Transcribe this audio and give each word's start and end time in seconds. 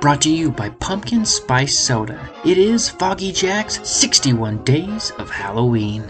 brought 0.00 0.22
to 0.22 0.30
you 0.30 0.50
by 0.50 0.68
Pumpkin 0.70 1.24
Spice 1.24 1.76
Soda. 1.76 2.30
It 2.44 2.56
is 2.56 2.88
Foggy 2.88 3.32
Jack's 3.32 3.86
61 3.88 4.62
Days 4.62 5.10
of 5.18 5.28
Halloween. 5.28 6.02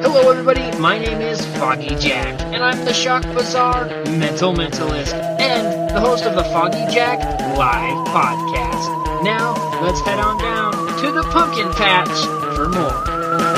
Hello, 0.00 0.30
everybody. 0.30 0.78
My 0.78 0.98
name 0.98 1.20
is 1.20 1.44
Foggy 1.58 1.94
Jack, 1.96 2.40
and 2.54 2.64
I'm 2.64 2.82
the 2.86 2.94
Shock 2.94 3.24
Bazaar 3.34 3.84
Mental 4.06 4.54
Mentalist 4.54 5.12
and 5.38 5.90
the 5.90 6.00
host 6.00 6.24
of 6.24 6.34
the 6.34 6.44
Foggy 6.44 6.86
Jack 6.92 7.18
Live 7.58 8.06
Podcast. 8.08 9.22
Now, 9.22 9.52
let's 9.82 10.00
head 10.00 10.18
on 10.18 10.38
down 10.38 10.72
to 10.72 11.12
the 11.12 11.24
pumpkin 11.30 11.70
patch 11.72 12.56
for 12.56 12.68
more. 12.70 13.57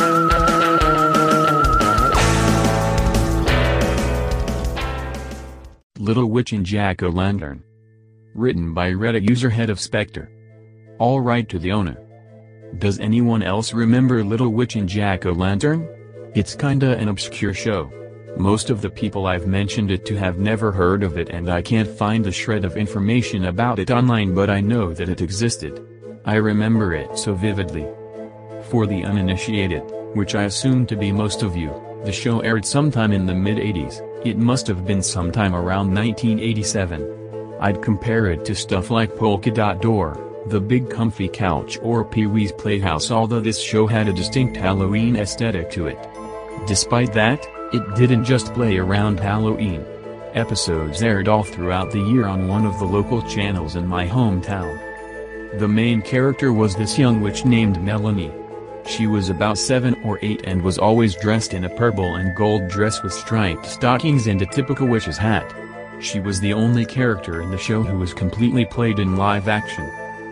Little 6.10 6.28
Witch 6.28 6.50
and 6.50 6.66
Jack-O-Lantern. 6.66 7.62
Written 8.34 8.74
by 8.74 8.90
Reddit 8.90 9.28
user 9.28 9.48
Head 9.48 9.70
of 9.70 9.78
Spectre. 9.78 10.28
All 10.98 11.20
right 11.20 11.48
to 11.48 11.56
the 11.56 11.70
owner. 11.70 11.96
Does 12.78 12.98
anyone 12.98 13.44
else 13.44 13.72
remember 13.72 14.24
Little 14.24 14.48
Witch 14.48 14.74
and 14.74 14.88
Jack-O-Lantern? 14.88 15.86
It's 16.34 16.56
kinda 16.56 16.98
an 16.98 17.06
obscure 17.06 17.54
show. 17.54 17.92
Most 18.36 18.70
of 18.70 18.82
the 18.82 18.90
people 18.90 19.26
I've 19.26 19.46
mentioned 19.46 19.92
it 19.92 20.04
to 20.06 20.16
have 20.16 20.40
never 20.40 20.72
heard 20.72 21.04
of 21.04 21.16
it 21.16 21.28
and 21.28 21.48
I 21.48 21.62
can't 21.62 21.88
find 21.88 22.26
a 22.26 22.32
shred 22.32 22.64
of 22.64 22.76
information 22.76 23.44
about 23.44 23.78
it 23.78 23.92
online 23.92 24.34
but 24.34 24.50
I 24.50 24.60
know 24.60 24.92
that 24.92 25.08
it 25.08 25.20
existed. 25.20 25.80
I 26.24 26.34
remember 26.34 26.92
it 26.92 27.16
so 27.16 27.34
vividly. 27.34 27.86
For 28.62 28.88
the 28.88 29.04
uninitiated, 29.04 29.84
which 30.14 30.34
I 30.34 30.42
assume 30.42 30.86
to 30.86 30.96
be 30.96 31.12
most 31.12 31.44
of 31.44 31.56
you, 31.56 31.70
the 32.04 32.12
show 32.12 32.40
aired 32.40 32.64
sometime 32.64 33.12
in 33.12 33.26
the 33.26 33.34
mid-80s, 33.34 34.26
it 34.26 34.38
must 34.38 34.66
have 34.66 34.86
been 34.86 35.02
sometime 35.02 35.54
around 35.54 35.94
1987. 35.94 37.58
I'd 37.60 37.82
compare 37.82 38.26
it 38.26 38.44
to 38.46 38.54
stuff 38.54 38.90
like 38.90 39.16
Polka 39.16 39.50
Dot 39.50 39.82
Door, 39.82 40.18
The 40.46 40.60
Big 40.60 40.88
Comfy 40.88 41.28
Couch 41.28 41.78
or 41.82 42.04
Pee-wee's 42.04 42.52
Playhouse 42.52 43.10
although 43.10 43.40
this 43.40 43.60
show 43.60 43.86
had 43.86 44.08
a 44.08 44.12
distinct 44.12 44.56
Halloween 44.56 45.16
aesthetic 45.16 45.70
to 45.72 45.86
it. 45.86 45.98
Despite 46.66 47.12
that, 47.12 47.46
it 47.72 47.94
didn't 47.96 48.24
just 48.24 48.54
play 48.54 48.78
around 48.78 49.20
Halloween. 49.20 49.84
Episodes 50.34 51.02
aired 51.02 51.28
all 51.28 51.42
throughout 51.42 51.90
the 51.90 52.00
year 52.00 52.26
on 52.26 52.48
one 52.48 52.64
of 52.64 52.78
the 52.78 52.84
local 52.84 53.20
channels 53.22 53.76
in 53.76 53.86
my 53.86 54.06
hometown. 54.06 54.78
The 55.58 55.68
main 55.68 56.00
character 56.00 56.52
was 56.52 56.76
this 56.76 56.98
young 56.98 57.20
witch 57.20 57.44
named 57.44 57.82
Melanie. 57.82 58.32
She 58.86 59.06
was 59.06 59.30
about 59.30 59.58
7 59.58 59.94
or 60.04 60.18
8 60.22 60.42
and 60.44 60.62
was 60.62 60.78
always 60.78 61.14
dressed 61.14 61.54
in 61.54 61.64
a 61.64 61.76
purple 61.76 62.16
and 62.16 62.34
gold 62.34 62.68
dress 62.68 63.02
with 63.02 63.12
striped 63.12 63.66
stockings 63.66 64.26
and 64.26 64.40
a 64.42 64.46
typical 64.46 64.86
witch's 64.86 65.18
hat. 65.18 65.54
She 66.00 66.18
was 66.18 66.40
the 66.40 66.54
only 66.54 66.84
character 66.86 67.42
in 67.42 67.50
the 67.50 67.58
show 67.58 67.82
who 67.82 67.98
was 67.98 68.14
completely 68.14 68.64
played 68.64 68.98
in 68.98 69.16
live 69.16 69.48
action. 69.48 69.88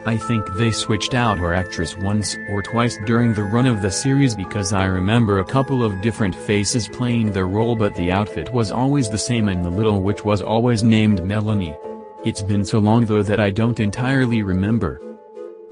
I 0.07 0.17
think 0.17 0.47
they 0.55 0.71
switched 0.71 1.13
out 1.13 1.39
her 1.39 1.53
actress 1.53 1.97
once 1.97 2.37
or 2.49 2.63
twice 2.63 2.97
during 3.05 3.35
the 3.35 3.43
run 3.43 3.67
of 3.67 3.83
the 3.83 3.91
series 3.91 4.35
because 4.35 4.73
I 4.73 4.87
remember 4.87 5.41
a 5.41 5.45
couple 5.45 5.85
of 5.85 6.01
different 6.01 6.35
faces 6.35 6.89
playing 6.89 7.33
the 7.33 7.45
role 7.45 7.77
but 7.77 7.95
the 7.95 8.11
outfit 8.11 8.51
was 8.53 8.73
always 8.73 9.11
the 9.11 9.19
same 9.19 9.49
and 9.49 9.63
the 9.63 9.71
little 9.71 10.01
witch 10.01 10.25
was 10.25 10.41
always 10.41 10.83
named 10.83 11.23
Melanie. 11.23 11.77
It's 12.25 12.43
been 12.43 12.65
so 12.65 12.79
long 12.79 13.05
though 13.05 13.23
that 13.23 13.39
I 13.39 13.51
don't 13.51 13.79
entirely 13.79 14.43
remember. 14.43 15.03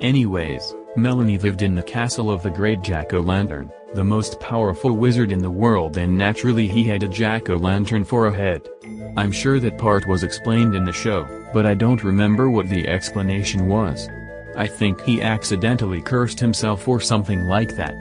Anyways, 0.01 0.75
Melanie 0.97 1.37
lived 1.37 1.61
in 1.61 1.75
the 1.75 1.83
castle 1.83 2.31
of 2.31 2.43
the 2.43 2.51
great 2.51 2.81
Jack-O-Lantern, 2.81 3.71
the 3.93 4.03
most 4.03 4.41
powerful 4.41 4.93
wizard 4.93 5.31
in 5.31 5.41
the 5.41 5.51
world 5.51 5.99
and 5.99 6.17
naturally 6.17 6.67
he 6.67 6.85
had 6.85 7.03
a 7.03 7.09
Jack-O-Lantern 7.09 8.03
for 8.03 8.29
a 8.29 8.35
head. 8.35 8.67
I'm 9.15 9.31
sure 9.31 9.61
that 9.61 9.77
part 9.77 10.07
was 10.07 10.23
explained 10.23 10.75
in 10.75 10.87
the 10.87 10.93
show, 10.93 11.29
but 11.53 11.67
I 11.67 11.75
don't 11.75 12.03
remember 12.03 12.49
what 12.49 12.71
the 12.71 12.89
explanation 12.89 13.69
was. 13.69 14.09
I 14.57 14.67
think 14.67 14.99
he 15.03 15.21
accidentally 15.21 16.01
cursed 16.01 16.41
himself 16.41 16.89
or 16.89 16.99
something 16.99 17.45
like 17.45 17.77
that. 17.77 17.95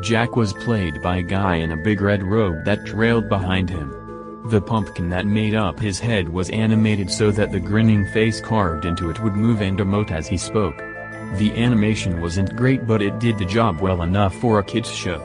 Jack 0.00 0.34
was 0.34 0.52
played 0.54 1.00
by 1.02 1.18
a 1.18 1.22
guy 1.22 1.56
in 1.56 1.70
a 1.70 1.76
big 1.76 2.00
red 2.00 2.24
robe 2.24 2.64
that 2.64 2.86
trailed 2.86 3.28
behind 3.28 3.70
him. 3.70 3.96
The 4.50 4.60
pumpkin 4.60 5.10
that 5.10 5.26
made 5.26 5.54
up 5.54 5.78
his 5.78 6.00
head 6.00 6.28
was 6.28 6.50
animated 6.50 7.08
so 7.08 7.30
that 7.30 7.52
the 7.52 7.60
grinning 7.60 8.04
face 8.08 8.40
carved 8.40 8.84
into 8.84 9.10
it 9.10 9.20
would 9.20 9.34
move 9.34 9.60
and 9.60 9.78
emote 9.78 10.10
as 10.10 10.26
he 10.26 10.36
spoke. 10.36 10.82
The 11.38 11.52
animation 11.56 12.20
wasn't 12.20 12.56
great 12.56 12.86
but 12.86 13.00
it 13.00 13.18
did 13.20 13.38
the 13.38 13.44
job 13.44 13.80
well 13.80 14.02
enough 14.02 14.34
for 14.34 14.58
a 14.58 14.64
kids 14.64 14.90
show. 14.90 15.20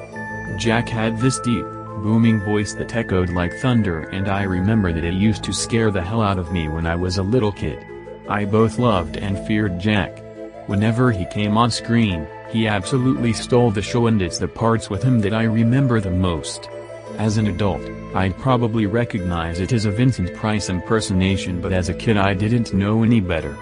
Jack 0.58 0.88
had 0.88 1.18
this 1.18 1.40
deep, 1.40 1.66
booming 2.04 2.40
voice 2.42 2.74
that 2.74 2.96
echoed 2.96 3.32
like 3.32 3.52
thunder 3.58 4.02
and 4.10 4.28
I 4.28 4.44
remember 4.44 4.94
that 4.94 5.04
it 5.04 5.16
used 5.16 5.44
to 5.46 5.54
scare 5.54 5.90
the 5.90 6.04
hell 6.04 6.22
out 6.22 6.38
of 6.38 6.52
me 6.52 6.70
when 6.70 6.86
I 6.86 6.96
was 6.96 7.18
a 7.18 7.24
little 7.24 7.52
kid. 7.52 7.84
I 8.30 8.46
both 8.46 8.78
loved 8.78 9.18
and 9.18 9.40
feared 9.48 9.80
Jack. 9.80 10.22
Whenever 10.68 11.12
he 11.12 11.26
came 11.26 11.58
on 11.58 11.72
screen, 11.72 12.28
he 12.50 12.68
absolutely 12.68 13.34
stole 13.34 13.72
the 13.72 13.82
show 13.82 14.08
and 14.08 14.22
it's 14.22 14.38
the 14.38 14.48
parts 14.48 14.90
with 14.90 15.02
him 15.02 15.20
that 15.22 15.34
I 15.34 15.44
remember 15.44 16.00
the 16.00 16.12
most. 16.12 16.70
As 17.18 17.38
an 17.38 17.48
adult, 17.48 17.82
I'd 18.14 18.38
probably 18.38 18.86
recognize 18.86 19.60
it 19.60 19.74
as 19.74 19.86
a 19.86 19.92
Vincent 19.92 20.36
Price 20.36 20.70
impersonation 20.70 21.62
but 21.62 21.74
as 21.74 21.90
a 21.90 21.94
kid 21.94 22.16
I 22.18 22.34
didn't 22.34 22.74
know 22.74 23.04
any 23.04 23.20
better. 23.20 23.58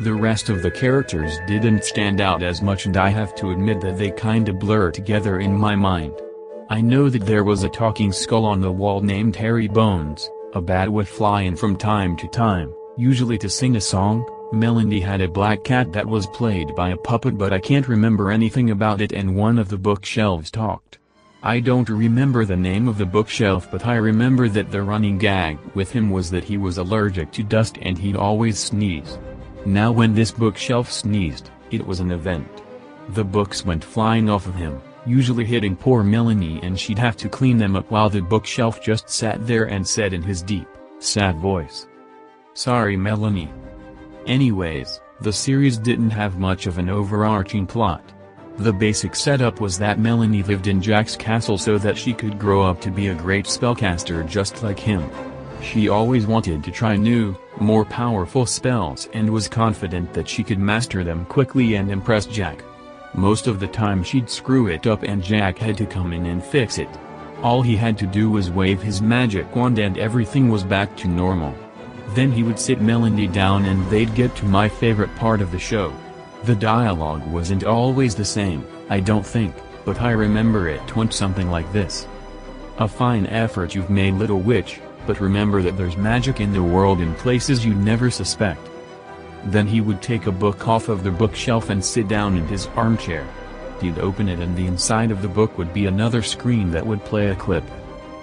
The 0.00 0.12
rest 0.12 0.48
of 0.48 0.60
the 0.60 0.72
characters 0.72 1.38
didn't 1.46 1.84
stand 1.84 2.20
out 2.20 2.42
as 2.42 2.60
much 2.60 2.86
and 2.86 2.96
I 2.96 3.10
have 3.10 3.32
to 3.36 3.52
admit 3.52 3.80
that 3.82 3.96
they 3.96 4.10
kinda 4.10 4.52
blur 4.52 4.90
together 4.90 5.38
in 5.38 5.56
my 5.56 5.76
mind. 5.76 6.12
I 6.68 6.80
know 6.80 7.08
that 7.08 7.24
there 7.26 7.44
was 7.44 7.62
a 7.62 7.68
talking 7.68 8.10
skull 8.10 8.44
on 8.44 8.60
the 8.60 8.72
wall 8.72 9.00
named 9.00 9.36
Harry 9.36 9.68
Bones, 9.68 10.28
a 10.52 10.60
bat 10.60 10.90
would 10.90 11.06
fly 11.06 11.42
in 11.42 11.54
from 11.54 11.76
time 11.76 12.16
to 12.16 12.26
time, 12.26 12.74
usually 12.96 13.38
to 13.38 13.48
sing 13.48 13.76
a 13.76 13.80
song, 13.80 14.26
Melanie 14.52 15.00
had 15.00 15.20
a 15.20 15.28
black 15.28 15.62
cat 15.62 15.92
that 15.92 16.06
was 16.06 16.26
played 16.26 16.74
by 16.74 16.90
a 16.90 16.96
puppet 16.96 17.38
but 17.38 17.52
I 17.52 17.60
can't 17.60 17.86
remember 17.88 18.32
anything 18.32 18.70
about 18.70 19.00
it 19.00 19.12
and 19.12 19.36
one 19.36 19.60
of 19.60 19.68
the 19.68 19.78
bookshelves 19.78 20.50
talked. 20.50 20.98
I 21.42 21.60
don't 21.60 21.88
remember 21.88 22.44
the 22.44 22.56
name 22.56 22.88
of 22.88 22.98
the 22.98 23.06
bookshelf 23.06 23.70
but 23.70 23.86
I 23.86 23.94
remember 23.96 24.48
that 24.48 24.72
the 24.72 24.82
running 24.82 25.18
gag 25.18 25.58
with 25.74 25.92
him 25.92 26.10
was 26.10 26.30
that 26.30 26.44
he 26.44 26.56
was 26.56 26.78
allergic 26.78 27.30
to 27.32 27.44
dust 27.44 27.78
and 27.80 27.96
he'd 27.96 28.16
always 28.16 28.58
sneeze. 28.58 29.18
Now 29.66 29.92
when 29.92 30.14
this 30.14 30.30
bookshelf 30.30 30.92
sneezed, 30.92 31.50
it 31.70 31.86
was 31.86 32.00
an 32.00 32.10
event. 32.10 32.46
The 33.10 33.24
books 33.24 33.64
went 33.64 33.82
flying 33.82 34.28
off 34.28 34.46
of 34.46 34.54
him, 34.54 34.80
usually 35.06 35.44
hitting 35.44 35.74
poor 35.74 36.02
Melanie 36.02 36.60
and 36.62 36.78
she'd 36.78 36.98
have 36.98 37.16
to 37.18 37.30
clean 37.30 37.56
them 37.56 37.74
up 37.74 37.90
while 37.90 38.10
the 38.10 38.20
bookshelf 38.20 38.82
just 38.82 39.08
sat 39.08 39.46
there 39.46 39.64
and 39.64 39.86
said 39.86 40.12
in 40.12 40.22
his 40.22 40.42
deep, 40.42 40.68
sad 40.98 41.36
voice. 41.38 41.86
Sorry 42.52 42.96
Melanie. 42.96 43.50
Anyways, 44.26 45.00
the 45.20 45.32
series 45.32 45.78
didn't 45.78 46.10
have 46.10 46.38
much 46.38 46.66
of 46.66 46.76
an 46.76 46.90
overarching 46.90 47.66
plot. 47.66 48.12
The 48.58 48.72
basic 48.72 49.16
setup 49.16 49.60
was 49.60 49.78
that 49.78 49.98
Melanie 49.98 50.42
lived 50.42 50.66
in 50.66 50.80
Jack's 50.80 51.16
castle 51.16 51.58
so 51.58 51.78
that 51.78 51.96
she 51.96 52.12
could 52.12 52.38
grow 52.38 52.62
up 52.62 52.80
to 52.82 52.90
be 52.90 53.08
a 53.08 53.14
great 53.14 53.46
spellcaster 53.46 54.26
just 54.28 54.62
like 54.62 54.78
him. 54.78 55.10
She 55.62 55.88
always 55.88 56.26
wanted 56.26 56.62
to 56.64 56.70
try 56.70 56.96
new, 56.96 57.36
more 57.60 57.84
powerful 57.84 58.46
spells 58.46 59.08
and 59.12 59.28
was 59.30 59.48
confident 59.48 60.12
that 60.12 60.28
she 60.28 60.44
could 60.44 60.58
master 60.58 61.04
them 61.04 61.24
quickly 61.26 61.74
and 61.74 61.90
impress 61.90 62.26
Jack. 62.26 62.62
Most 63.14 63.46
of 63.46 63.60
the 63.60 63.66
time 63.66 64.02
she'd 64.02 64.28
screw 64.28 64.66
it 64.66 64.86
up 64.86 65.02
and 65.02 65.22
Jack 65.22 65.58
had 65.58 65.76
to 65.78 65.86
come 65.86 66.12
in 66.12 66.26
and 66.26 66.42
fix 66.42 66.78
it. 66.78 66.88
All 67.42 67.62
he 67.62 67.76
had 67.76 67.96
to 67.98 68.06
do 68.06 68.30
was 68.30 68.50
wave 68.50 68.82
his 68.82 69.02
magic 69.02 69.54
wand 69.54 69.78
and 69.78 69.98
everything 69.98 70.48
was 70.48 70.64
back 70.64 70.96
to 70.96 71.08
normal. 71.08 71.54
Then 72.10 72.32
he 72.32 72.42
would 72.42 72.58
sit 72.58 72.80
Melanie 72.80 73.26
down 73.26 73.64
and 73.64 73.84
they'd 73.88 74.14
get 74.14 74.34
to 74.36 74.44
my 74.44 74.68
favorite 74.68 75.14
part 75.16 75.40
of 75.40 75.50
the 75.50 75.58
show. 75.58 75.92
The 76.44 76.54
dialogue 76.54 77.26
wasn't 77.26 77.64
always 77.64 78.14
the 78.14 78.24
same, 78.24 78.66
I 78.90 79.00
don't 79.00 79.26
think, 79.26 79.54
but 79.84 80.00
I 80.00 80.10
remember 80.10 80.68
it 80.68 80.96
went 80.96 81.12
something 81.12 81.50
like 81.50 81.70
this. 81.72 82.06
A 82.78 82.88
fine 82.88 83.26
effort 83.26 83.74
you've 83.74 83.90
made 83.90 84.14
little 84.14 84.40
witch, 84.40 84.80
but 85.06 85.20
remember 85.20 85.62
that 85.62 85.76
there's 85.76 85.96
magic 85.96 86.40
in 86.40 86.52
the 86.52 86.62
world 86.62 87.00
in 87.00 87.14
places 87.14 87.64
you'd 87.64 87.76
never 87.76 88.10
suspect. 88.10 88.60
Then 89.44 89.66
he 89.66 89.80
would 89.80 90.00
take 90.00 90.26
a 90.26 90.32
book 90.32 90.66
off 90.66 90.88
of 90.88 91.04
the 91.04 91.10
bookshelf 91.10 91.70
and 91.70 91.84
sit 91.84 92.08
down 92.08 92.36
in 92.36 92.46
his 92.46 92.66
armchair. 92.76 93.26
He'd 93.80 93.98
open 93.98 94.28
it 94.28 94.40
and 94.40 94.56
the 94.56 94.66
inside 94.66 95.10
of 95.10 95.22
the 95.22 95.28
book 95.28 95.58
would 95.58 95.72
be 95.72 95.86
another 95.86 96.22
screen 96.22 96.70
that 96.70 96.86
would 96.86 97.04
play 97.04 97.28
a 97.28 97.34
clip. 97.34 97.64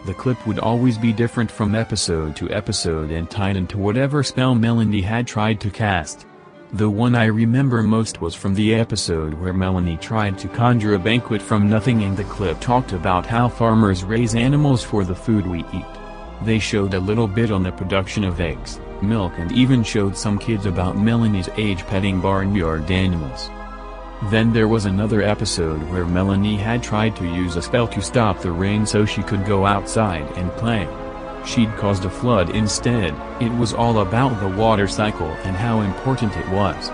The 0.06 0.14
clip 0.16 0.48
would 0.48 0.58
always 0.58 0.98
be 0.98 1.14
different 1.14 1.52
from 1.52 1.76
episode 1.76 2.36
to 2.38 2.50
episode 2.50 3.12
and 3.12 3.30
tied 3.30 3.56
into 3.56 3.78
whatever 3.78 4.24
spell 4.24 4.56
Melanie 4.56 5.02
had 5.02 5.28
tried 5.28 5.60
to 5.62 5.70
cast. 5.70 6.26
The 6.74 6.90
one 6.90 7.14
I 7.16 7.26
remember 7.26 7.84
most 7.84 8.22
was 8.22 8.34
from 8.34 8.56
the 8.56 8.74
episode 8.74 9.34
where 9.36 9.54
Melanie 9.54 9.98
tried 9.98 10.40
to 10.40 10.48
conjure 10.48 10.96
a 10.96 11.00
banquet 11.00 11.42
from 11.42 11.70
nothing 11.70 12.02
and 12.04 12.18
the 12.18 12.24
clip 12.24 12.60
talked 12.62 12.94
about 12.94 13.26
how 13.26 13.50
farmers 13.50 14.04
raise 14.04 14.34
animals 14.34 14.82
for 14.82 15.04
the 15.04 15.14
food 15.14 15.46
we 15.46 15.60
eat. 15.74 16.01
They 16.44 16.58
showed 16.58 16.94
a 16.96 17.00
little 17.00 17.28
bit 17.28 17.52
on 17.52 17.62
the 17.62 17.72
production 17.72 18.24
of 18.24 18.40
eggs, 18.40 18.80
milk 19.02 19.34
and 19.38 19.52
even 19.52 19.84
showed 19.84 20.18
some 20.18 20.40
kids 20.40 20.66
about 20.66 20.98
Melanie's 20.98 21.50
age 21.56 21.86
petting 21.86 22.20
barnyard 22.20 22.90
animals. 22.90 23.50
Then 24.32 24.52
there 24.54 24.68
was 24.68 24.86
another 24.86 25.22
episode 25.22 25.82
where 25.90 26.06
Melanie 26.06 26.58
had 26.58 26.84
tried 26.84 27.16
to 27.18 27.26
use 27.26 27.56
a 27.56 27.62
spell 27.62 27.88
to 27.90 28.02
stop 28.02 28.40
the 28.40 28.52
rain 28.52 28.86
so 28.86 29.06
she 29.06 29.24
could 29.24 29.46
go 29.46 29.66
outside 29.66 30.26
and 30.38 30.52
play. 30.54 30.88
she'd 31.46 31.76
caused 31.78 32.06
a 32.06 32.10
flood 32.10 32.50
instead, 32.52 33.16
it 33.42 33.52
was 33.58 33.74
all 33.74 34.00
about 34.00 34.40
the 34.40 34.58
water 34.58 34.88
cycle 34.88 35.28
and 35.44 35.56
how 35.56 35.82
important 35.82 36.36
it 36.38 36.50
was. 36.50 36.90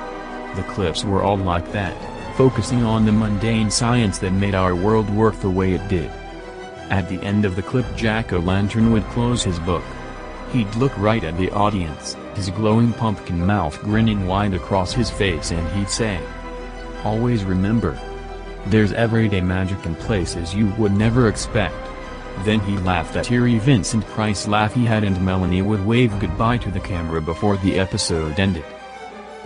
The 0.55 0.63
clips 0.63 1.03
were 1.03 1.21
all 1.21 1.37
like 1.37 1.71
that, 1.71 1.95
focusing 2.35 2.83
on 2.83 3.05
the 3.05 3.11
mundane 3.11 3.69
science 3.69 4.17
that 4.19 4.31
made 4.31 4.55
our 4.55 4.75
world 4.75 5.09
work 5.09 5.35
the 5.39 5.49
way 5.49 5.73
it 5.73 5.87
did. 5.87 6.11
At 6.89 7.09
the 7.09 7.21
end 7.21 7.45
of 7.45 7.55
the 7.55 7.61
clip 7.61 7.85
Jack-o'-lantern 7.95 8.91
would 8.91 9.03
close 9.05 9.43
his 9.43 9.59
book. 9.59 9.83
He'd 10.51 10.73
look 10.75 10.97
right 10.97 11.23
at 11.23 11.37
the 11.37 11.51
audience, 11.51 12.15
his 12.35 12.49
glowing 12.49 12.93
pumpkin 12.93 13.45
mouth 13.45 13.77
grinning 13.81 14.25
wide 14.25 14.53
across 14.53 14.93
his 14.93 15.09
face 15.09 15.51
and 15.51 15.67
he'd 15.69 15.89
say, 15.89 16.19
Always 17.03 17.43
remember. 17.43 17.99
There's 18.67 18.93
everyday 18.93 19.41
magic 19.41 19.85
in 19.85 19.95
places 19.95 20.53
you 20.53 20.67
would 20.77 20.93
never 20.93 21.27
expect. 21.27 21.75
Then 22.45 22.59
he 22.61 22.77
laughed 22.77 23.15
at 23.15 23.31
eerie 23.31 23.59
Vincent 23.59 24.05
Price 24.07 24.47
laugh 24.47 24.73
he 24.73 24.85
had 24.85 25.03
and 25.03 25.19
Melanie 25.23 25.61
would 25.61 25.85
wave 25.85 26.17
goodbye 26.19 26.57
to 26.59 26.71
the 26.71 26.79
camera 26.79 27.21
before 27.21 27.57
the 27.57 27.79
episode 27.79 28.39
ended. 28.39 28.65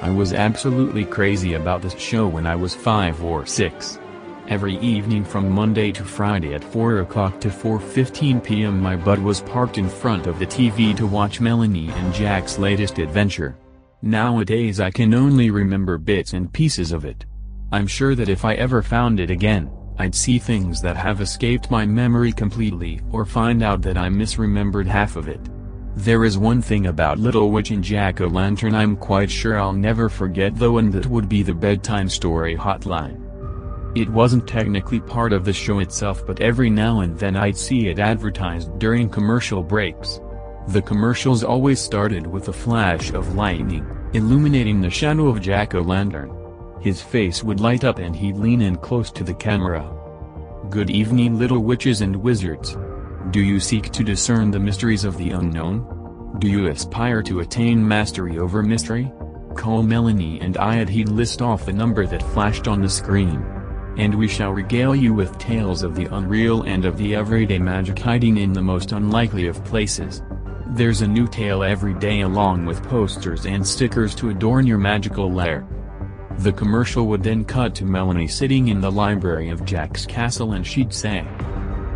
I 0.01 0.09
was 0.09 0.33
absolutely 0.33 1.05
crazy 1.05 1.53
about 1.53 1.81
this 1.81 1.97
show 1.97 2.27
when 2.27 2.45
I 2.45 2.55
was 2.55 2.75
5 2.75 3.23
or 3.23 3.45
6. 3.45 3.99
Every 4.47 4.77
evening 4.79 5.23
from 5.23 5.49
Monday 5.49 5.91
to 5.93 6.03
Friday 6.03 6.53
at 6.53 6.63
4 6.63 6.99
o'clock 6.99 7.39
to 7.41 7.47
4.15 7.47 8.43
p.m. 8.43 8.81
my 8.81 8.95
butt 8.95 9.19
was 9.19 9.41
parked 9.41 9.77
in 9.77 9.87
front 9.87 10.27
of 10.27 10.39
the 10.39 10.45
TV 10.45 10.95
to 10.97 11.07
watch 11.07 11.39
Melanie 11.39 11.89
and 11.89 12.13
Jack's 12.13 12.57
latest 12.57 12.97
adventure. 12.99 13.55
Nowadays 14.01 14.79
I 14.79 14.91
can 14.91 15.13
only 15.13 15.51
remember 15.51 15.97
bits 15.97 16.33
and 16.33 16.51
pieces 16.51 16.91
of 16.91 17.05
it. 17.05 17.25
I'm 17.71 17.87
sure 17.87 18.15
that 18.15 18.29
if 18.29 18.43
I 18.43 18.55
ever 18.55 18.81
found 18.81 19.19
it 19.19 19.29
again, 19.29 19.71
I'd 19.99 20.15
see 20.15 20.39
things 20.39 20.81
that 20.81 20.97
have 20.97 21.21
escaped 21.21 21.71
my 21.71 21.85
memory 21.85 22.33
completely 22.33 22.99
or 23.11 23.25
find 23.25 23.63
out 23.63 23.81
that 23.83 23.97
I 23.97 24.09
misremembered 24.09 24.87
half 24.87 25.15
of 25.15 25.27
it. 25.29 25.39
There 25.95 26.25
is 26.25 26.37
one 26.37 26.61
thing 26.61 26.87
about 26.87 27.19
Little 27.19 27.51
Witch 27.51 27.69
and 27.69 27.83
Jack-o'-lantern 27.83 28.73
I'm 28.73 28.97
quite 28.97 29.29
sure 29.29 29.59
I'll 29.59 29.71
never 29.71 30.09
forget 30.09 30.55
though 30.55 30.79
and 30.79 30.91
that 30.93 31.05
would 31.05 31.29
be 31.29 31.43
the 31.43 31.53
bedtime 31.53 32.09
story 32.09 32.55
hotline. 32.55 33.20
It 33.93 34.09
wasn't 34.09 34.47
technically 34.47 35.01
part 35.01 35.33
of 35.33 35.43
the 35.43 35.51
show 35.51 35.79
itself 35.79 36.25
but 36.25 36.39
every 36.39 36.69
now 36.69 37.01
and 37.01 37.17
then 37.19 37.35
I'd 37.35 37.57
see 37.57 37.89
it 37.89 37.99
advertised 37.99 38.79
during 38.79 39.09
commercial 39.09 39.61
breaks. 39.61 40.21
The 40.69 40.81
commercials 40.81 41.43
always 41.43 41.81
started 41.81 42.25
with 42.25 42.47
a 42.47 42.53
flash 42.53 43.11
of 43.11 43.35
lightning, 43.35 43.85
illuminating 44.13 44.79
the 44.79 44.89
shadow 44.89 45.27
of 45.27 45.41
Jack-o'-lantern. 45.41 46.81
His 46.81 47.01
face 47.01 47.43
would 47.43 47.59
light 47.59 47.83
up 47.83 47.99
and 47.99 48.15
he'd 48.15 48.37
lean 48.37 48.61
in 48.61 48.77
close 48.77 49.11
to 49.11 49.25
the 49.25 49.33
camera. 49.33 49.91
Good 50.69 50.89
evening 50.89 51.37
little 51.37 51.59
witches 51.59 51.99
and 51.99 52.15
wizards. 52.15 52.77
Do 53.31 53.41
you 53.41 53.59
seek 53.59 53.91
to 53.91 54.03
discern 54.05 54.51
the 54.51 54.59
mysteries 54.59 55.03
of 55.03 55.17
the 55.17 55.31
unknown? 55.31 56.37
Do 56.39 56.47
you 56.47 56.67
aspire 56.67 57.21
to 57.23 57.41
attain 57.41 57.85
mastery 57.85 58.37
over 58.37 58.63
mystery? 58.63 59.11
Call 59.55 59.83
Melanie 59.83 60.39
and 60.39 60.55
I'd 60.57 60.87
he'd 60.87 61.09
list 61.09 61.41
off 61.41 61.65
the 61.65 61.73
number 61.73 62.07
that 62.07 62.23
flashed 62.23 62.69
on 62.69 62.81
the 62.81 62.89
screen. 62.89 63.60
And 63.97 64.15
we 64.15 64.27
shall 64.27 64.51
regale 64.51 64.95
you 64.95 65.13
with 65.13 65.37
tales 65.37 65.83
of 65.83 65.95
the 65.95 66.13
unreal 66.15 66.63
and 66.63 66.85
of 66.85 66.97
the 66.97 67.15
everyday 67.15 67.59
magic 67.59 67.99
hiding 67.99 68.37
in 68.37 68.53
the 68.53 68.61
most 68.61 68.91
unlikely 68.91 69.47
of 69.47 69.63
places. 69.65 70.21
There's 70.67 71.01
a 71.01 71.07
new 71.07 71.27
tale 71.27 71.63
every 71.63 71.93
day 71.93 72.21
along 72.21 72.65
with 72.65 72.83
posters 72.83 73.45
and 73.45 73.67
stickers 73.67 74.15
to 74.15 74.29
adorn 74.29 74.65
your 74.65 74.77
magical 74.77 75.31
lair. 75.31 75.67
The 76.37 76.53
commercial 76.53 77.07
would 77.07 77.23
then 77.23 77.43
cut 77.43 77.75
to 77.75 77.85
Melanie 77.85 78.27
sitting 78.27 78.69
in 78.69 78.79
the 78.79 78.91
library 78.91 79.49
of 79.49 79.65
Jack's 79.65 80.05
castle 80.05 80.53
and 80.53 80.65
she'd 80.65 80.93
say, 80.93 81.27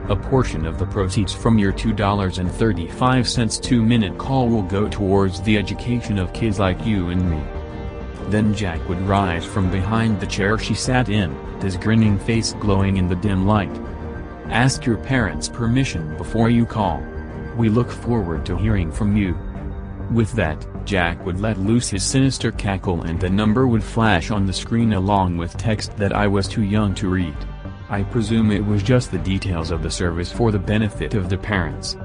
a 0.09 0.15
portion 0.15 0.67
of 0.67 0.77
the 0.77 0.85
proceeds 0.85 1.33
from 1.33 1.57
your 1.57 1.73
$2.35 1.73 3.61
two-minute 3.63 4.17
call 4.19 4.47
will 4.47 4.61
go 4.61 4.87
towards 4.87 5.41
the 5.41 5.57
education 5.57 6.19
of 6.19 6.31
kids 6.31 6.59
like 6.59 6.85
you 6.85 7.09
and 7.09 7.31
me. 7.31 7.41
Then 8.29 8.53
Jack 8.53 8.87
would 8.89 9.01
rise 9.01 9.45
from 9.45 9.69
behind 9.69 10.19
the 10.19 10.27
chair 10.27 10.57
she 10.57 10.73
sat 10.73 11.09
in, 11.09 11.35
his 11.61 11.77
grinning 11.77 12.17
face 12.17 12.53
glowing 12.53 12.97
in 12.97 13.07
the 13.07 13.15
dim 13.15 13.45
light. 13.45 13.75
Ask 14.49 14.85
your 14.85 14.97
parents' 14.97 15.49
permission 15.49 16.15
before 16.17 16.49
you 16.49 16.65
call. 16.65 17.03
We 17.55 17.69
look 17.69 17.91
forward 17.91 18.45
to 18.45 18.57
hearing 18.57 18.91
from 18.91 19.15
you. 19.15 19.37
With 20.11 20.31
that, 20.33 20.65
Jack 20.85 21.25
would 21.25 21.39
let 21.39 21.57
loose 21.57 21.89
his 21.89 22.03
sinister 22.03 22.51
cackle 22.51 23.03
and 23.03 23.19
the 23.19 23.29
number 23.29 23.67
would 23.67 23.83
flash 23.83 24.29
on 24.29 24.45
the 24.45 24.53
screen 24.53 24.93
along 24.93 25.37
with 25.37 25.57
text 25.57 25.97
that 25.97 26.13
I 26.13 26.27
was 26.27 26.47
too 26.47 26.63
young 26.63 26.93
to 26.95 27.09
read. 27.09 27.35
I 27.89 28.03
presume 28.03 28.51
it 28.51 28.65
was 28.65 28.83
just 28.83 29.11
the 29.11 29.17
details 29.19 29.71
of 29.71 29.83
the 29.83 29.91
service 29.91 30.31
for 30.31 30.51
the 30.51 30.59
benefit 30.59 31.13
of 31.13 31.29
the 31.29 31.37
parents. 31.37 31.97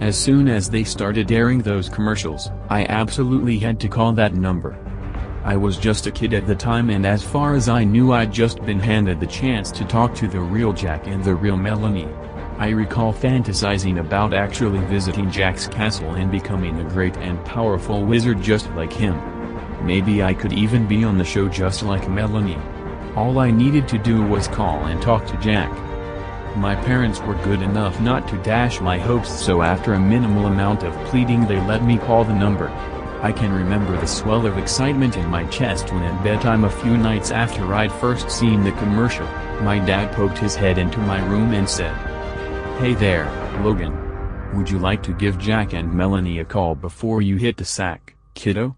As 0.00 0.16
soon 0.16 0.46
as 0.48 0.68
they 0.68 0.84
started 0.84 1.32
airing 1.32 1.60
those 1.60 1.88
commercials, 1.88 2.50
I 2.68 2.84
absolutely 2.86 3.58
had 3.58 3.80
to 3.80 3.88
call 3.88 4.12
that 4.12 4.34
number. 4.34 4.78
I 5.46 5.56
was 5.56 5.76
just 5.76 6.08
a 6.08 6.10
kid 6.10 6.34
at 6.34 6.44
the 6.48 6.56
time 6.56 6.90
and 6.90 7.06
as 7.06 7.22
far 7.22 7.54
as 7.54 7.68
I 7.68 7.84
knew 7.84 8.12
I'd 8.12 8.32
just 8.32 8.64
been 8.64 8.80
handed 8.80 9.20
the 9.20 9.28
chance 9.28 9.70
to 9.70 9.84
talk 9.84 10.12
to 10.16 10.26
the 10.26 10.40
real 10.40 10.72
Jack 10.72 11.06
and 11.06 11.22
the 11.22 11.36
real 11.36 11.56
Melanie. 11.56 12.08
I 12.58 12.70
recall 12.70 13.12
fantasizing 13.12 14.00
about 14.00 14.34
actually 14.34 14.80
visiting 14.86 15.30
Jack's 15.30 15.68
castle 15.68 16.14
and 16.14 16.32
becoming 16.32 16.80
a 16.80 16.90
great 16.90 17.16
and 17.18 17.42
powerful 17.44 18.04
wizard 18.04 18.42
just 18.42 18.68
like 18.72 18.92
him. 18.92 19.16
Maybe 19.86 20.20
I 20.20 20.34
could 20.34 20.52
even 20.52 20.88
be 20.88 21.04
on 21.04 21.16
the 21.16 21.24
show 21.24 21.46
just 21.46 21.84
like 21.84 22.08
Melanie. 22.08 22.58
All 23.14 23.38
I 23.38 23.52
needed 23.52 23.86
to 23.86 23.98
do 23.98 24.22
was 24.22 24.48
call 24.48 24.86
and 24.86 25.00
talk 25.00 25.28
to 25.28 25.36
Jack. 25.36 25.70
My 26.56 26.74
parents 26.74 27.20
were 27.20 27.40
good 27.44 27.62
enough 27.62 28.00
not 28.00 28.26
to 28.30 28.42
dash 28.42 28.80
my 28.80 28.98
hopes 28.98 29.30
so 29.30 29.62
after 29.62 29.94
a 29.94 30.00
minimal 30.00 30.46
amount 30.46 30.82
of 30.82 30.92
pleading 31.06 31.46
they 31.46 31.60
let 31.66 31.84
me 31.84 31.98
call 31.98 32.24
the 32.24 32.34
number. 32.34 32.66
I 33.22 33.32
can 33.32 33.50
remember 33.50 33.98
the 33.98 34.06
swell 34.06 34.46
of 34.46 34.58
excitement 34.58 35.16
in 35.16 35.26
my 35.28 35.44
chest 35.46 35.90
when 35.90 36.02
at 36.02 36.22
bedtime 36.22 36.64
a 36.64 36.70
few 36.70 36.98
nights 36.98 37.30
after 37.30 37.72
I'd 37.72 37.90
first 37.92 38.30
seen 38.30 38.62
the 38.62 38.72
commercial, 38.72 39.26
my 39.62 39.78
dad 39.78 40.14
poked 40.14 40.36
his 40.36 40.54
head 40.54 40.76
into 40.76 40.98
my 40.98 41.24
room 41.26 41.54
and 41.54 41.68
said, 41.68 41.94
Hey 42.78 42.92
there, 42.92 43.24
Logan. 43.64 44.06
Would 44.54 44.70
you 44.70 44.78
like 44.78 45.02
to 45.04 45.12
give 45.12 45.38
Jack 45.38 45.72
and 45.72 45.92
Melanie 45.92 46.40
a 46.40 46.44
call 46.44 46.74
before 46.74 47.22
you 47.22 47.36
hit 47.36 47.56
the 47.56 47.64
sack, 47.64 48.14
kiddo? 48.34 48.76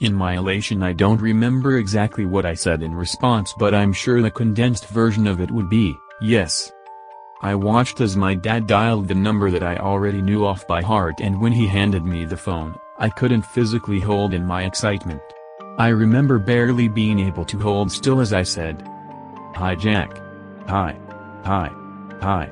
In 0.00 0.14
my 0.14 0.36
elation 0.36 0.82
I 0.82 0.94
don't 0.94 1.20
remember 1.20 1.76
exactly 1.76 2.24
what 2.24 2.46
I 2.46 2.54
said 2.54 2.82
in 2.82 2.94
response 2.94 3.52
but 3.58 3.74
I'm 3.74 3.92
sure 3.92 4.22
the 4.22 4.30
condensed 4.30 4.88
version 4.88 5.26
of 5.26 5.40
it 5.40 5.50
would 5.50 5.68
be, 5.68 5.94
yes. 6.22 6.72
I 7.42 7.54
watched 7.54 8.00
as 8.00 8.16
my 8.16 8.34
dad 8.34 8.66
dialed 8.66 9.08
the 9.08 9.14
number 9.14 9.50
that 9.50 9.62
I 9.62 9.76
already 9.76 10.22
knew 10.22 10.46
off 10.46 10.66
by 10.66 10.82
heart 10.82 11.20
and 11.20 11.40
when 11.40 11.52
he 11.52 11.66
handed 11.66 12.04
me 12.04 12.24
the 12.24 12.36
phone, 12.36 12.74
I 13.00 13.08
couldn't 13.08 13.42
physically 13.42 14.00
hold 14.00 14.34
in 14.34 14.44
my 14.44 14.64
excitement. 14.64 15.22
I 15.78 15.88
remember 15.88 16.40
barely 16.40 16.88
being 16.88 17.20
able 17.20 17.44
to 17.44 17.58
hold 17.58 17.92
still 17.92 18.20
as 18.20 18.32
I 18.32 18.42
said, 18.42 18.82
Hi 19.54 19.76
Jack. 19.76 20.20
Hi. 20.66 20.96
Hi. 21.44 21.70
Hi. 22.20 22.50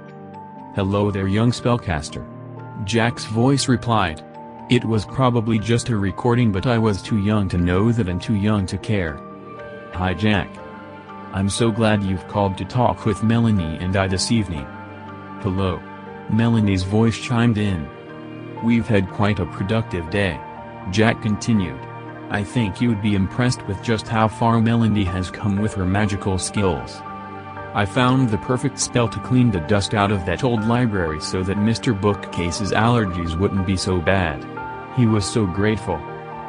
Hello 0.76 1.11
there 1.11 1.26
young 1.26 1.50
spellcaster. 1.50 2.25
Jack's 2.85 3.25
voice 3.25 3.67
replied, 3.67 4.25
it 4.71 4.85
was 4.85 5.05
probably 5.05 5.59
just 5.59 5.88
a 5.88 5.97
recording 5.97 6.53
but 6.53 6.67
I 6.67 6.79
was 6.79 7.03
too 7.03 7.19
young 7.19 7.49
to 7.49 7.59
know 7.59 7.91
that 7.91 8.09
and 8.09 8.23
too 8.23 8.37
young 8.37 8.67
to 8.67 8.79
care. 8.79 9.19
Hi 9.95 10.15
Jack. 10.15 10.49
I'm 11.33 11.50
so 11.50 11.73
glad 11.73 12.05
you've 12.05 12.29
called 12.29 12.57
to 12.59 12.65
talk 12.65 13.05
with 13.05 13.25
Melanie 13.25 13.79
and 13.81 13.97
I 13.97 14.07
this 14.07 14.31
evening. 14.31 14.67
Hello. 15.41 15.83
Melanie's 16.31 16.85
voice 16.85 17.19
chimed 17.19 17.59
in. 17.59 17.96
We've 18.65 18.87
had 18.87 19.11
quite 19.11 19.39
a 19.39 19.47
productive 19.47 20.09
day. 20.11 20.41
Jack 20.91 21.21
continued. 21.23 21.81
I 22.31 22.43
think 22.43 22.81
you'd 22.81 23.03
be 23.03 23.15
impressed 23.15 23.67
with 23.67 23.83
just 23.83 24.09
how 24.09 24.29
far 24.29 24.61
Melanie 24.61 25.05
has 25.05 25.31
come 25.31 25.57
with 25.57 25.75
her 25.75 25.85
magical 25.85 26.39
skills. 26.39 27.01
I 27.75 27.85
found 27.85 28.31
the 28.31 28.39
perfect 28.39 28.79
spell 28.79 29.09
to 29.09 29.21
clean 29.21 29.51
the 29.51 29.61
dust 29.61 29.93
out 29.93 30.11
of 30.11 30.25
that 30.25 30.43
old 30.43 30.67
library 30.67 31.21
so 31.21 31.43
that 31.43 31.59
Mr. 31.59 31.99
Bookcase's 32.01 32.73
allergies 32.73 33.39
wouldn't 33.39 33.67
be 33.67 33.77
so 33.77 34.01
bad. 34.01 34.43
He 34.97 35.05
was 35.05 35.31
so 35.31 35.45
grateful. 35.45 35.99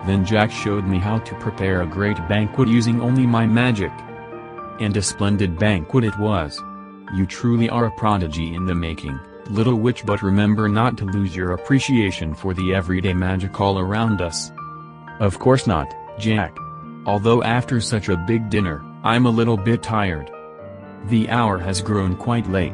Then 0.05 0.23
Jack 0.23 0.49
showed 0.49 0.85
me 0.85 0.99
how 0.99 1.19
to 1.19 1.35
prepare 1.35 1.81
a 1.81 1.85
great 1.85 2.17
banquet 2.29 2.69
using 2.69 3.01
only 3.01 3.27
my 3.27 3.45
magic. 3.45 3.91
And 4.79 4.95
a 4.95 5.01
splendid 5.01 5.59
banquet 5.59 6.05
it 6.05 6.17
was. 6.17 6.63
You 7.13 7.25
truly 7.25 7.69
are 7.69 7.85
a 7.85 7.91
prodigy 7.91 8.55
in 8.55 8.65
the 8.65 8.75
making, 8.75 9.19
little 9.49 9.75
witch 9.75 10.05
but 10.05 10.21
remember 10.21 10.67
not 10.67 10.97
to 10.97 11.05
lose 11.05 11.35
your 11.35 11.53
appreciation 11.53 12.33
for 12.33 12.53
the 12.53 12.73
everyday 12.73 13.13
magic 13.13 13.59
all 13.59 13.79
around 13.79 14.21
us. 14.21 14.51
Of 15.19 15.39
course 15.39 15.67
not, 15.67 15.93
Jack. 16.19 16.55
Although 17.05 17.43
after 17.43 17.79
such 17.79 18.09
a 18.09 18.17
big 18.17 18.49
dinner, 18.49 18.83
I'm 19.03 19.25
a 19.25 19.31
little 19.31 19.57
bit 19.57 19.81
tired. 19.81 20.29
The 21.05 21.29
hour 21.29 21.57
has 21.57 21.81
grown 21.81 22.15
quite 22.15 22.49
late. 22.49 22.73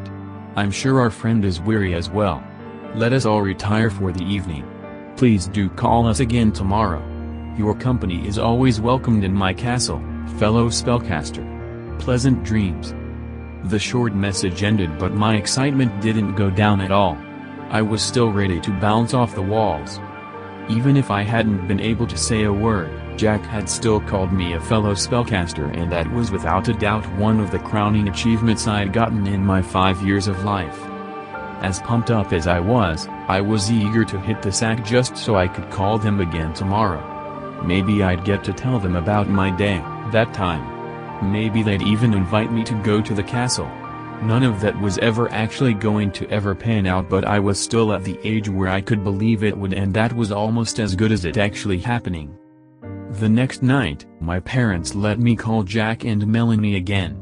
I'm 0.55 0.71
sure 0.71 0.99
our 0.99 1.11
friend 1.11 1.45
is 1.45 1.61
weary 1.61 1.93
as 1.93 2.09
well. 2.09 2.43
Let 2.95 3.13
us 3.13 3.25
all 3.25 3.41
retire 3.41 3.89
for 3.89 4.11
the 4.11 4.23
evening. 4.23 4.65
Please 5.15 5.47
do 5.47 5.69
call 5.69 6.07
us 6.07 6.19
again 6.19 6.51
tomorrow. 6.51 7.03
Your 7.57 7.75
company 7.75 8.27
is 8.27 8.39
always 8.39 8.81
welcomed 8.81 9.23
in 9.23 9.33
my 9.33 9.53
castle, 9.53 10.01
fellow 10.37 10.69
spellcaster. 10.69 11.43
Pleasant 11.99 12.43
dreams. 12.43 12.95
The 13.65 13.79
short 13.79 14.13
message 14.13 14.61
ended 14.61 14.99
but 14.99 15.13
my 15.13 15.37
excitement 15.37 16.01
didn't 16.01 16.35
go 16.35 16.49
down 16.49 16.81
at 16.81 16.91
all. 16.91 17.17
I 17.69 17.81
was 17.81 18.01
still 18.01 18.29
ready 18.29 18.59
to 18.59 18.79
bounce 18.79 19.13
off 19.13 19.35
the 19.35 19.41
walls. 19.41 20.01
Even 20.67 20.97
if 20.97 21.09
I 21.09 21.21
hadn't 21.21 21.67
been 21.67 21.79
able 21.79 22.05
to 22.07 22.17
say 22.17 22.43
a 22.43 22.51
word, 22.51 22.91
Jack 23.17 23.41
had 23.43 23.69
still 23.69 24.01
called 24.01 24.33
me 24.33 24.53
a 24.53 24.59
fellow 24.59 24.93
spellcaster 24.93 25.73
and 25.77 25.89
that 25.93 26.11
was 26.11 26.29
without 26.29 26.67
a 26.67 26.73
doubt 26.73 27.05
one 27.13 27.39
of 27.39 27.51
the 27.51 27.59
crowning 27.59 28.09
achievements 28.09 28.67
I'd 28.67 28.91
gotten 28.91 29.27
in 29.27 29.45
my 29.45 29.61
five 29.61 30.01
years 30.01 30.27
of 30.27 30.43
life. 30.43 30.79
As 31.61 31.79
pumped 31.79 32.11
up 32.11 32.33
as 32.33 32.47
I 32.47 32.59
was, 32.59 33.07
I 33.29 33.39
was 33.39 33.71
eager 33.71 34.03
to 34.03 34.19
hit 34.19 34.41
the 34.41 34.51
sack 34.51 34.83
just 34.83 35.15
so 35.15 35.37
I 35.37 35.47
could 35.47 35.69
call 35.71 35.97
them 35.97 36.19
again 36.19 36.53
tomorrow. 36.53 37.61
Maybe 37.63 38.03
I'd 38.03 38.25
get 38.25 38.43
to 38.43 38.51
tell 38.51 38.77
them 38.77 38.97
about 38.97 39.29
my 39.29 39.51
day, 39.51 39.77
that 40.11 40.33
time. 40.33 40.72
Maybe 41.31 41.63
they'd 41.63 41.81
even 41.81 42.13
invite 42.13 42.51
me 42.51 42.63
to 42.65 42.83
go 42.83 43.01
to 43.01 43.13
the 43.13 43.23
castle. 43.23 43.69
None 44.21 44.43
of 44.43 44.61
that 44.61 44.79
was 44.79 44.97
ever 44.99 45.29
actually 45.31 45.73
going 45.73 46.11
to 46.13 46.29
ever 46.29 46.55
pan 46.55 46.85
out 46.85 47.09
but 47.09 47.25
I 47.25 47.39
was 47.39 47.59
still 47.59 47.91
at 47.93 48.03
the 48.03 48.19
age 48.23 48.47
where 48.47 48.69
I 48.69 48.81
could 48.81 49.03
believe 49.03 49.43
it 49.43 49.57
would 49.57 49.73
and 49.73 49.93
that 49.93 50.13
was 50.13 50.31
almost 50.31 50.79
as 50.79 50.95
good 50.95 51.11
as 51.11 51.25
it 51.25 51.37
actually 51.37 51.79
happening. 51.79 52.37
The 53.19 53.29
next 53.29 53.61
night, 53.61 54.05
my 54.19 54.39
parents 54.39 54.95
let 54.95 55.19
me 55.19 55.35
call 55.35 55.63
Jack 55.63 56.03
and 56.03 56.25
Melanie 56.25 56.77
again. 56.77 57.19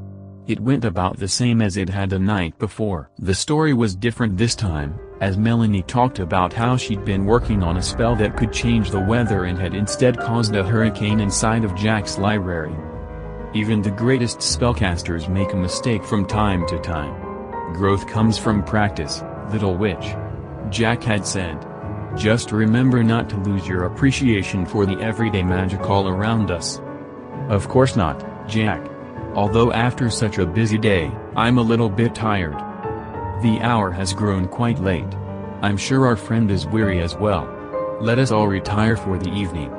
It 0.48 0.60
went 0.60 0.86
about 0.86 1.18
the 1.18 1.28
same 1.28 1.62
as 1.62 1.78
it 1.78 1.90
had 1.90 2.10
the 2.10 2.20
night 2.20 2.58
before. 2.60 3.10
The 3.20 3.34
story 3.34 3.74
was 3.74 3.96
different 3.96 4.38
this 4.38 4.56
time, 4.56 4.98
as 5.22 5.38
Melanie 5.38 5.84
talked 5.84 6.20
about 6.20 6.54
how 6.54 6.78
she'd 6.78 7.04
been 7.04 7.26
working 7.26 7.62
on 7.64 7.78
a 7.78 7.82
spell 7.82 8.16
that 8.18 8.38
could 8.38 8.54
change 8.54 8.90
the 8.90 9.00
weather 9.00 9.46
and 9.46 9.58
had 9.58 9.76
instead 9.76 10.20
caused 10.20 10.56
a 10.56 10.64
hurricane 10.64 11.20
inside 11.20 11.64
of 11.64 11.76
Jack's 11.76 12.18
library. 12.18 12.76
Even 13.54 13.82
the 13.82 13.92
greatest 13.92 14.40
spellcasters 14.40 15.28
make 15.28 15.52
a 15.52 15.58
mistake 15.58 16.06
from 16.06 16.26
time 16.26 16.66
to 16.68 16.80
time. 16.80 17.14
Growth 17.74 18.08
comes 18.08 18.38
from 18.38 18.64
practice, 18.64 19.22
little 19.52 19.76
witch. 19.76 20.16
Jack 20.70 21.04
had 21.04 21.28
said. 21.28 21.68
Just 22.16 22.54
remember 22.54 23.04
not 23.04 23.30
to 23.30 23.36
lose 23.38 23.68
your 23.68 23.84
appreciation 23.84 24.66
for 24.66 24.86
the 24.86 24.98
everyday 25.02 25.44
magic 25.44 25.82
all 25.82 26.08
around 26.08 26.50
us. 26.50 26.80
Of 27.50 27.68
course 27.68 27.98
not, 27.98 28.48
Jack. 28.48 28.90
Although 29.34 29.74
after 29.74 30.10
such 30.10 30.38
a 30.38 30.46
busy 30.46 30.78
day, 30.78 31.12
I'm 31.36 31.58
a 31.58 31.62
little 31.62 31.90
bit 31.90 32.16
tired. 32.16 32.56
The 33.44 33.60
hour 33.62 33.92
has 33.92 34.14
grown 34.14 34.48
quite 34.48 34.80
late. 34.80 35.14
I'm 35.62 35.76
sure 35.76 36.06
our 36.06 36.16
friend 36.16 36.50
is 36.50 36.68
weary 36.68 37.02
as 37.02 37.16
well. 37.16 37.50
Let 38.00 38.18
us 38.18 38.32
all 38.32 38.48
retire 38.48 38.96
for 38.96 39.18
the 39.18 39.32
evening. 39.32 39.74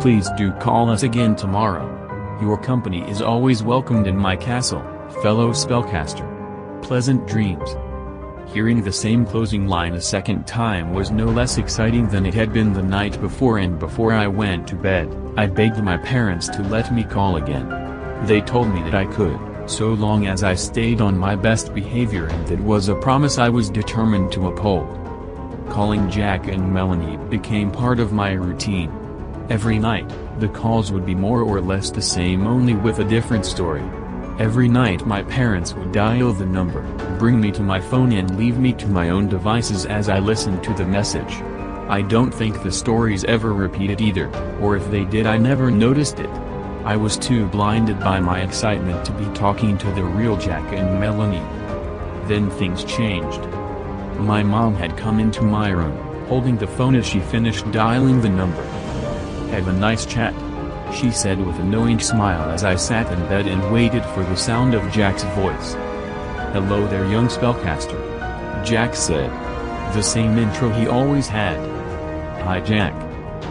Please 0.00 0.30
do 0.38 0.50
call 0.52 0.88
us 0.88 1.02
again 1.02 1.36
tomorrow. 1.36 2.07
Your 2.40 2.56
company 2.56 3.08
is 3.10 3.20
always 3.20 3.64
welcomed 3.64 4.06
in 4.06 4.16
my 4.16 4.36
castle, 4.36 4.80
fellow 5.22 5.50
spellcaster. 5.50 6.24
Pleasant 6.82 7.26
dreams. 7.26 7.76
Hearing 8.52 8.80
the 8.80 8.92
same 8.92 9.26
closing 9.26 9.66
line 9.66 9.94
a 9.94 10.00
second 10.00 10.46
time 10.46 10.94
was 10.94 11.10
no 11.10 11.26
less 11.26 11.58
exciting 11.58 12.06
than 12.06 12.24
it 12.24 12.34
had 12.34 12.52
been 12.52 12.72
the 12.72 12.82
night 12.82 13.20
before 13.20 13.58
and 13.58 13.76
before 13.76 14.12
I 14.12 14.28
went 14.28 14.68
to 14.68 14.76
bed, 14.76 15.12
I 15.36 15.46
begged 15.46 15.82
my 15.82 15.96
parents 15.96 16.48
to 16.50 16.62
let 16.62 16.94
me 16.94 17.02
call 17.02 17.36
again. 17.36 17.68
They 18.26 18.40
told 18.40 18.72
me 18.72 18.82
that 18.82 18.94
I 18.94 19.06
could 19.06 19.38
so 19.68 19.88
long 19.88 20.26
as 20.28 20.42
I 20.42 20.54
stayed 20.54 21.00
on 21.00 21.18
my 21.18 21.36
best 21.36 21.74
behavior 21.74 22.26
and 22.26 22.46
that 22.46 22.60
was 22.60 22.88
a 22.88 22.94
promise 22.94 23.36
I 23.36 23.48
was 23.48 23.68
determined 23.68 24.32
to 24.32 24.46
uphold. 24.46 24.88
Calling 25.68 26.08
Jack 26.08 26.46
and 26.46 26.72
Melanie 26.72 27.18
became 27.28 27.70
part 27.70 28.00
of 28.00 28.12
my 28.12 28.32
routine. 28.32 28.90
Every 29.50 29.78
night, 29.78 30.10
the 30.40 30.48
calls 30.48 30.92
would 30.92 31.04
be 31.04 31.14
more 31.14 31.42
or 31.42 31.60
less 31.60 31.90
the 31.90 32.02
same 32.02 32.46
only 32.46 32.74
with 32.74 33.00
a 33.00 33.04
different 33.04 33.44
story. 33.44 33.82
Every 34.38 34.68
night 34.68 35.04
my 35.04 35.22
parents 35.22 35.74
would 35.74 35.90
dial 35.90 36.32
the 36.32 36.46
number, 36.46 36.82
bring 37.18 37.40
me 37.40 37.50
to 37.52 37.62
my 37.62 37.80
phone 37.80 38.12
and 38.12 38.38
leave 38.38 38.58
me 38.58 38.72
to 38.74 38.86
my 38.86 39.10
own 39.10 39.28
devices 39.28 39.84
as 39.84 40.08
I 40.08 40.20
listened 40.20 40.62
to 40.62 40.74
the 40.74 40.86
message. 40.86 41.42
I 41.88 42.02
don't 42.02 42.32
think 42.32 42.62
the 42.62 42.70
stories 42.70 43.24
ever 43.24 43.52
repeated 43.52 44.00
either, 44.00 44.30
or 44.60 44.76
if 44.76 44.88
they 44.90 45.04
did 45.04 45.26
I 45.26 45.38
never 45.38 45.70
noticed 45.70 46.20
it. 46.20 46.30
I 46.84 46.96
was 46.96 47.16
too 47.16 47.46
blinded 47.46 47.98
by 47.98 48.20
my 48.20 48.42
excitement 48.42 49.04
to 49.06 49.12
be 49.12 49.24
talking 49.34 49.76
to 49.78 49.90
the 49.92 50.04
real 50.04 50.36
Jack 50.36 50.72
and 50.72 51.00
Melanie. 51.00 51.38
Then 52.28 52.48
things 52.50 52.84
changed. 52.84 53.40
My 54.20 54.42
mom 54.42 54.74
had 54.74 54.96
come 54.96 55.18
into 55.18 55.42
my 55.42 55.70
room, 55.70 55.96
holding 56.26 56.56
the 56.56 56.66
phone 56.66 56.94
as 56.94 57.06
she 57.06 57.20
finished 57.20 57.70
dialing 57.72 58.20
the 58.20 58.28
number. 58.28 58.77
Have 59.50 59.68
a 59.68 59.72
nice 59.72 60.04
chat, 60.04 60.34
she 60.94 61.10
said 61.10 61.44
with 61.44 61.58
a 61.58 61.64
knowing 61.64 61.98
smile 62.00 62.50
as 62.50 62.64
I 62.64 62.76
sat 62.76 63.10
in 63.10 63.18
bed 63.28 63.46
and 63.46 63.72
waited 63.72 64.04
for 64.04 64.22
the 64.22 64.36
sound 64.36 64.74
of 64.74 64.92
Jack's 64.92 65.24
voice. 65.24 65.74
Hello 66.52 66.86
there 66.86 67.06
young 67.06 67.28
spellcaster. 67.28 67.98
Jack 68.64 68.94
said. 68.94 69.30
The 69.94 70.02
same 70.02 70.36
intro 70.36 70.70
he 70.70 70.86
always 70.86 71.28
had. 71.28 71.56
Hi 72.42 72.60
Jack. 72.60 72.92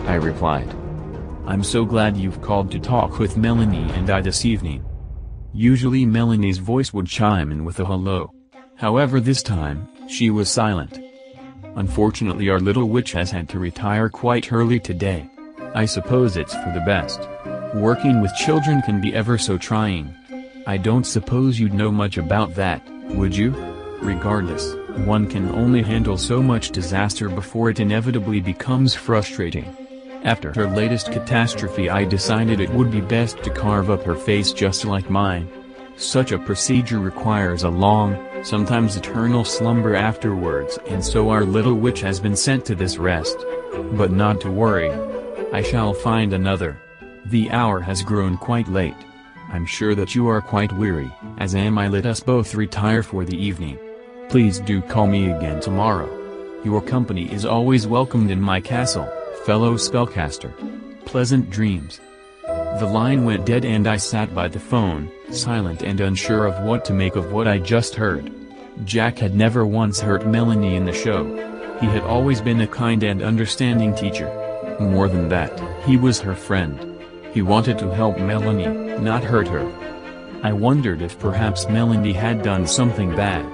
I 0.08 0.16
replied. 0.16 0.70
I'm 1.48 1.64
so 1.64 1.84
glad 1.84 2.16
you've 2.16 2.42
called 2.42 2.72
to 2.72 2.80
talk 2.80 3.18
with 3.18 3.36
Melanie 3.36 3.92
and 3.94 4.10
I 4.10 4.22
this 4.22 4.46
evening. 4.46 4.86
Usually 5.54 6.06
Melanie's 6.06 6.60
voice 6.60 6.94
would 6.94 7.08
chime 7.08 7.52
in 7.52 7.66
with 7.66 7.80
a 7.80 7.86
hello. 7.86 8.32
However 8.76 9.20
this 9.20 9.42
time, 9.42 9.88
she 10.08 10.30
was 10.30 10.50
silent. 10.50 11.00
Unfortunately 11.76 12.50
our 12.50 12.60
little 12.60 12.88
witch 12.88 13.14
has 13.14 13.32
had 13.32 13.50
to 13.50 13.60
retire 13.60 14.10
quite 14.10 14.54
early 14.54 14.80
today. 14.80 15.30
I 15.76 15.86
suppose 15.86 16.38
it's 16.38 16.54
for 16.54 16.72
the 16.74 16.84
best. 16.86 17.20
Working 17.76 18.22
with 18.22 18.34
children 18.36 18.82
can 18.82 19.02
be 19.02 19.14
ever 19.14 19.38
so 19.38 19.58
trying. 19.58 20.16
I 20.66 20.78
don't 20.78 21.06
suppose 21.06 21.60
you'd 21.60 21.74
know 21.74 21.92
much 21.92 22.18
about 22.18 22.56
that, 22.56 22.82
would 23.10 23.36
you? 23.36 23.52
Regardless, 24.02 24.76
one 25.06 25.28
can 25.28 25.50
only 25.52 25.82
handle 25.82 26.18
so 26.18 26.42
much 26.42 26.72
disaster 26.72 27.30
before 27.30 27.70
it 27.70 27.80
inevitably 27.80 28.42
becomes 28.42 28.94
frustrating. 28.96 29.76
After 30.24 30.52
her 30.54 30.68
latest 30.68 31.12
catastrophe 31.12 31.90
I 31.90 32.04
decided 32.04 32.60
it 32.60 32.72
would 32.72 32.92
be 32.92 33.02
best 33.02 33.44
to 33.44 33.50
carve 33.50 33.90
up 33.90 34.04
her 34.04 34.16
face 34.16 34.52
just 34.52 34.86
like 34.86 35.10
mine. 35.10 35.48
Such 35.96 36.32
a 36.32 36.40
procedure 36.40 37.00
requires 37.00 37.64
a 37.64 37.70
long, 37.70 38.18
sometimes 38.44 38.98
eternal 38.98 39.44
slumber 39.44 39.96
afterwards 39.96 40.78
and 40.88 41.04
so 41.04 41.30
our 41.30 41.46
little 41.46 41.76
witch 41.76 42.02
has 42.02 42.20
been 42.20 42.36
sent 42.36 42.66
to 42.66 42.76
this 42.76 42.98
rest. 42.98 43.38
But 43.94 44.12
not 44.12 44.42
to 44.42 44.52
worry. 44.52 44.90
I 45.54 45.62
shall 45.62 45.94
find 45.94 46.34
another. 46.34 46.78
The 47.26 47.50
hour 47.52 47.80
has 47.80 48.04
grown 48.04 48.38
quite 48.38 48.68
late. 48.68 48.96
I'm 49.50 49.66
sure 49.66 49.96
that 49.96 50.14
you 50.14 50.28
are 50.28 50.42
quite 50.42 50.74
weary, 50.74 51.10
as 51.38 51.56
am 51.56 51.78
I 51.78 51.88
let 51.88 52.06
us 52.06 52.20
both 52.20 52.54
retire 52.54 53.02
for 53.02 53.24
the 53.24 53.38
evening. 53.38 53.80
Please 54.28 54.60
do 54.60 54.82
call 54.82 55.08
me 55.08 55.32
again 55.32 55.62
tomorrow. 55.62 56.10
Your 56.66 56.82
company 56.82 57.32
is 57.32 57.46
always 57.46 57.88
welcomed 57.88 58.30
in 58.30 58.42
my 58.42 58.60
castle 58.60 59.10
fellow 59.46 59.76
spellcaster. 59.76 60.52
Pleasant 61.06 61.50
dreams. 61.50 62.02
The 62.44 62.90
line 62.92 63.24
went 63.24 63.46
dead 63.46 63.64
and 63.64 63.88
I 63.88 63.96
sat 63.96 64.36
by 64.36 64.50
the 64.50 64.60
phone, 64.60 65.10
silent 65.32 65.82
and 65.82 66.02
unsure 66.02 66.46
of 66.46 66.66
what 66.66 66.84
to 66.86 66.94
make 66.94 67.16
of 67.16 67.32
what 67.32 67.48
I 67.48 67.58
just 67.58 67.96
heard. 67.96 68.30
Jack 68.84 69.18
had 69.18 69.34
never 69.34 69.66
once 69.66 70.02
hurt 70.02 70.28
Melanie 70.28 70.76
in 70.76 70.84
the 70.84 70.92
show. 70.92 71.24
He 71.80 71.86
had 71.86 72.04
always 72.04 72.42
been 72.42 72.60
a 72.60 72.68
kind 72.68 73.04
and 73.04 73.22
understanding 73.22 73.96
teacher. 73.96 74.28
More 74.80 75.08
than 75.08 75.30
that, 75.30 75.60
he 75.84 75.98
was 75.98 76.20
her 76.20 76.36
friend. 76.36 77.00
He 77.34 77.42
wanted 77.42 77.80
to 77.80 77.94
help 77.94 78.20
Melanie, 78.20 79.00
not 79.00 79.24
hurt 79.24 79.48
her. 79.48 79.72
I 80.44 80.54
wondered 80.54 81.02
if 81.02 81.20
perhaps 81.20 81.68
Melanie 81.68 82.14
had 82.14 82.44
done 82.44 82.68
something 82.68 83.16
bad. 83.16 83.46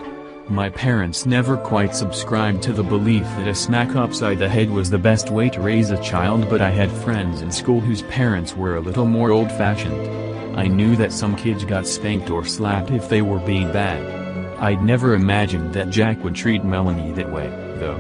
My 0.50 0.70
parents 0.70 1.26
never 1.26 1.56
quite 1.56 1.96
subscribed 1.96 2.62
to 2.64 2.74
the 2.74 2.84
belief 2.84 3.24
that 3.24 3.48
a 3.48 3.56
smack 3.56 3.96
upside 3.96 4.38
the 4.38 4.50
head 4.50 4.70
was 4.70 4.90
the 4.90 4.98
best 4.98 5.30
way 5.30 5.50
to 5.50 5.62
raise 5.62 5.92
a 5.92 6.04
child 6.04 6.50
but 6.50 6.62
I 6.62 6.70
had 6.70 6.92
friends 6.92 7.42
in 7.42 7.52
school 7.52 7.80
whose 7.80 8.02
parents 8.04 8.54
were 8.54 8.76
a 8.76 8.82
little 8.82 9.06
more 9.06 9.32
old-fashioned. 9.32 10.60
I 10.60 10.68
knew 10.68 10.98
that 10.98 11.14
some 11.14 11.38
kids 11.38 11.64
got 11.64 11.88
spanked 11.88 12.30
or 12.30 12.44
slapped 12.44 12.92
if 12.92 13.08
they 13.08 13.22
were 13.22 13.40
being 13.40 13.72
bad. 13.72 14.60
I'd 14.60 14.84
never 14.84 15.16
imagined 15.16 15.74
that 15.74 15.90
Jack 15.90 16.22
would 16.24 16.36
treat 16.36 16.66
Melanie 16.66 17.14
that 17.14 17.32
way, 17.32 17.48
though. 17.80 17.98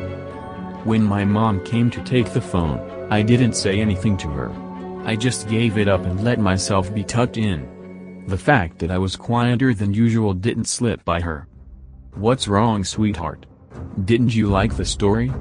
When 0.84 1.02
my 1.02 1.24
mom 1.24 1.64
came 1.64 1.90
to 1.92 2.04
take 2.04 2.34
the 2.34 2.42
phone, 2.42 3.08
I 3.10 3.22
didn't 3.22 3.54
say 3.54 3.80
anything 3.80 4.18
to 4.18 4.28
her. 4.28 4.52
I 5.06 5.16
just 5.16 5.48
gave 5.48 5.78
it 5.78 5.88
up 5.88 6.06
and 6.06 6.26
let 6.26 6.40
myself 6.40 6.94
be 6.94 7.06
tucked 7.06 7.38
in. 7.38 8.26
The 8.28 8.38
fact 8.38 8.80
that 8.80 8.92
I 8.92 8.98
was 8.98 9.16
quieter 9.16 9.74
than 9.74 9.94
usual 9.94 10.34
didn't 10.34 10.66
slip 10.66 11.06
by 11.06 11.22
her. 11.22 11.48
What's 12.16 12.50
wrong 12.50 12.84
sweetheart? 12.84 13.46
Didn't 14.04 14.36
you 14.36 14.48
like 14.48 14.76
the 14.76 14.84
story? 14.84 15.32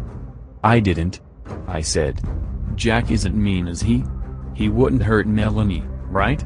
I 0.62 0.78
didn't. 0.78 1.20
I 1.66 1.80
said. 1.80 2.20
Jack 2.76 3.10
isn't 3.10 3.34
mean 3.34 3.66
is 3.66 3.82
he? 3.82 4.04
He 4.54 4.68
wouldn't 4.68 5.02
hurt 5.02 5.26
Melanie, 5.26 5.84
right? 6.06 6.44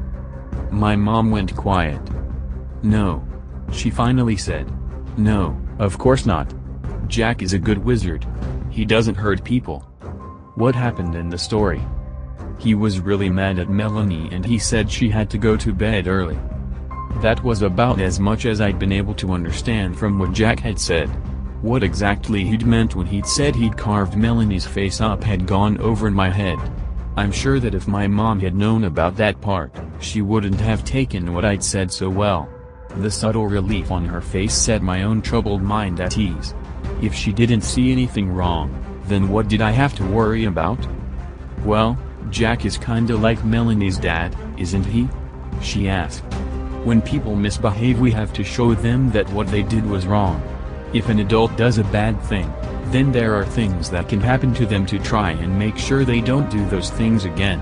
My 0.71 0.95
mom 0.95 1.29
went 1.29 1.55
quiet. 1.55 2.01
No. 2.81 3.23
She 3.71 3.91
finally 3.91 4.37
said. 4.37 4.71
No, 5.19 5.55
of 5.77 5.99
course 5.99 6.25
not. 6.25 6.51
Jack 7.07 7.43
is 7.43 7.53
a 7.53 7.59
good 7.59 7.77
wizard. 7.77 8.25
He 8.77 8.85
doesn't 8.85 9.15
hurt 9.15 9.43
people. 9.43 9.79
What 10.53 10.75
happened 10.75 11.15
in 11.15 11.29
the 11.29 11.37
story? 11.39 11.81
He 12.59 12.75
was 12.75 12.99
really 12.99 13.27
mad 13.27 13.57
at 13.57 13.71
Melanie 13.71 14.29
and 14.31 14.45
he 14.45 14.59
said 14.59 14.91
she 14.91 15.09
had 15.09 15.31
to 15.31 15.39
go 15.39 15.57
to 15.57 15.73
bed 15.73 16.05
early. 16.05 16.37
That 17.23 17.43
was 17.43 17.63
about 17.63 17.99
as 17.99 18.19
much 18.19 18.45
as 18.45 18.61
I'd 18.61 18.77
been 18.77 18.91
able 18.91 19.15
to 19.15 19.31
understand 19.31 19.97
from 19.97 20.19
what 20.19 20.31
Jack 20.31 20.59
had 20.59 20.77
said. 20.77 21.07
What 21.63 21.81
exactly 21.81 22.43
he'd 22.43 22.67
meant 22.67 22.95
when 22.95 23.07
he'd 23.07 23.25
said 23.25 23.55
he'd 23.55 23.75
carved 23.75 24.15
Melanie's 24.15 24.67
face 24.67 25.01
up 25.01 25.23
had 25.23 25.47
gone 25.47 25.79
over 25.79 26.11
my 26.11 26.29
head. 26.29 26.59
I'm 27.15 27.31
sure 27.31 27.59
that 27.59 27.73
if 27.73 27.87
my 27.87 28.05
mom 28.05 28.39
had 28.39 28.53
known 28.53 28.83
about 28.83 29.17
that 29.17 29.41
part, 29.41 29.73
she 29.99 30.21
wouldn't 30.21 30.61
have 30.61 30.85
taken 30.85 31.33
what 31.33 31.45
I'd 31.45 31.63
said 31.63 31.91
so 31.91 32.11
well. 32.11 32.47
The 32.97 33.09
subtle 33.09 33.47
relief 33.47 33.89
on 33.89 34.05
her 34.05 34.21
face 34.21 34.53
set 34.53 34.83
my 34.83 35.01
own 35.01 35.23
troubled 35.23 35.63
mind 35.63 35.99
at 35.99 36.19
ease. 36.19 36.53
If 37.01 37.13
she 37.13 37.31
didn't 37.31 37.61
see 37.61 37.91
anything 37.91 38.29
wrong, 38.29 38.71
then 39.05 39.29
what 39.29 39.47
did 39.47 39.61
I 39.61 39.71
have 39.71 39.95
to 39.95 40.03
worry 40.03 40.45
about? 40.45 40.79
Well, 41.63 41.97
Jack 42.29 42.65
is 42.65 42.77
kinda 42.77 43.15
like 43.15 43.45
Melanie's 43.45 43.97
dad, 43.97 44.35
isn't 44.57 44.85
he? 44.85 45.07
She 45.61 45.87
asked. 45.89 46.23
When 46.83 47.01
people 47.01 47.35
misbehave 47.35 47.99
we 47.99 48.11
have 48.11 48.33
to 48.33 48.43
show 48.43 48.73
them 48.73 49.11
that 49.11 49.29
what 49.31 49.47
they 49.47 49.63
did 49.63 49.85
was 49.85 50.07
wrong. 50.07 50.41
If 50.93 51.09
an 51.09 51.19
adult 51.19 51.55
does 51.57 51.77
a 51.77 51.83
bad 51.83 52.21
thing, 52.23 52.51
then 52.91 53.11
there 53.11 53.35
are 53.35 53.45
things 53.45 53.89
that 53.89 54.09
can 54.09 54.21
happen 54.21 54.53
to 54.55 54.65
them 54.65 54.85
to 54.87 54.97
try 54.99 55.31
and 55.31 55.59
make 55.59 55.77
sure 55.77 56.03
they 56.05 56.21
don't 56.21 56.49
do 56.49 56.65
those 56.69 56.89
things 56.89 57.25
again. 57.25 57.61